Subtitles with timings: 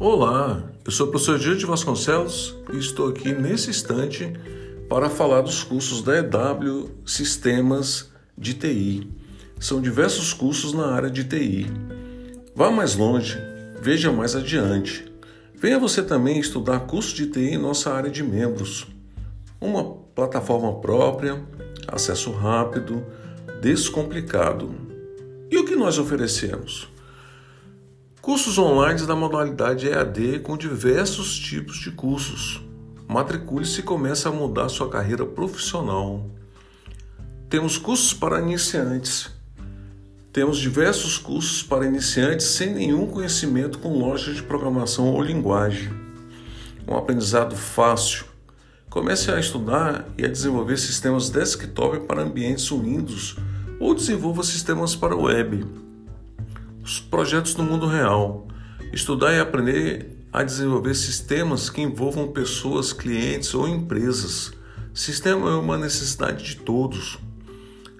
[0.00, 4.32] Olá, eu sou o professor Gil de Vasconcelos e estou aqui nesse instante
[4.88, 9.10] para falar dos cursos da EW Sistemas de TI.
[9.58, 11.66] São diversos cursos na área de TI.
[12.54, 13.36] Vá mais longe,
[13.82, 15.04] veja mais adiante.
[15.56, 18.86] Venha você também estudar curso de TI em nossa área de membros.
[19.60, 19.82] Uma
[20.14, 21.42] plataforma própria,
[21.88, 23.04] acesso rápido,
[23.60, 24.72] descomplicado.
[25.50, 26.88] E o que nós oferecemos?
[28.28, 32.62] Cursos online da modalidade EAD com diversos tipos de cursos.
[33.08, 36.26] Matricule-se e comece a mudar sua carreira profissional.
[37.48, 39.30] Temos cursos para iniciantes.
[40.30, 45.88] Temos diversos cursos para iniciantes sem nenhum conhecimento com loja de programação ou linguagem.
[46.86, 48.26] Um aprendizado fácil.
[48.90, 53.36] Comece a estudar e a desenvolver sistemas desktop para ambientes Windows
[53.80, 55.87] ou desenvolva sistemas para web
[56.88, 58.48] os projetos no mundo real,
[58.94, 64.52] estudar e aprender a desenvolver sistemas que envolvam pessoas, clientes ou empresas.
[64.94, 67.18] Sistema é uma necessidade de todos.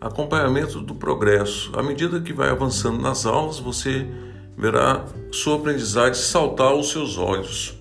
[0.00, 1.70] Acompanhamento do progresso.
[1.78, 4.04] À medida que vai avançando nas aulas, você
[4.58, 7.80] verá sua aprendizagem saltar aos seus olhos.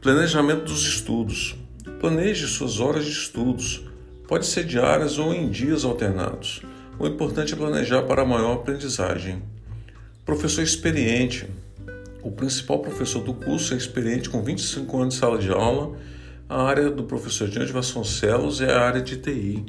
[0.00, 1.56] Planejamento dos estudos.
[2.00, 3.84] Planeje suas horas de estudos.
[4.26, 6.62] Pode ser diárias ou em dias alternados.
[6.98, 9.55] O importante é planejar para maior aprendizagem.
[10.26, 11.48] Professor experiente.
[12.20, 15.96] O principal professor do curso é experiente com 25 anos de sala de aula.
[16.48, 19.64] A área do professor Diante Vasconcelos é a área de TI.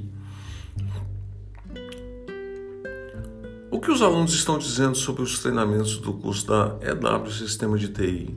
[3.69, 7.89] O que os alunos estão dizendo sobre os treinamentos do curso da EW Sistema de
[7.89, 8.35] TI?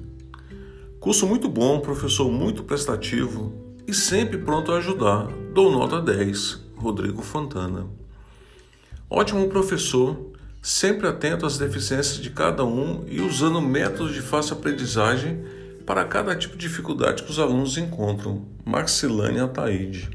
[1.00, 3.54] Curso muito bom, professor muito prestativo
[3.88, 5.26] e sempre pronto a ajudar.
[5.54, 6.66] Dou nota 10.
[6.76, 7.86] Rodrigo Fontana.
[9.08, 10.30] Ótimo professor,
[10.62, 15.42] sempre atento às deficiências de cada um e usando métodos de fácil aprendizagem
[15.86, 18.46] para cada tipo de dificuldade que os alunos encontram.
[18.64, 20.10] Marcilane Ataíde.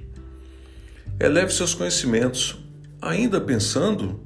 [1.20, 2.58] Eleve seus conhecimentos.
[3.02, 4.20] Ainda pensando?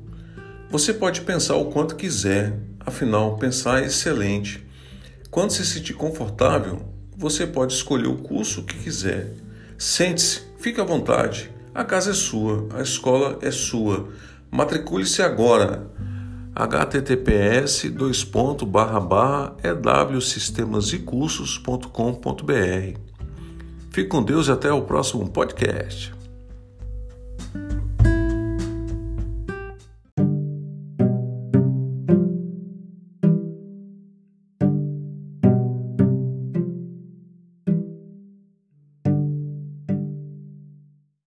[0.69, 4.65] Você pode pensar o quanto quiser, afinal, pensar é excelente.
[5.31, 6.81] Quando se sentir confortável,
[7.17, 9.33] você pode escolher o curso que quiser.
[9.77, 11.49] Sente-se, fique à vontade.
[11.73, 14.09] A casa é sua, a escola é sua.
[14.51, 15.89] Matricule-se agora
[16.55, 17.83] https
[20.11, 22.99] ewsistemasecursos.com.br.
[23.91, 26.18] Fique com Deus e até o próximo podcast.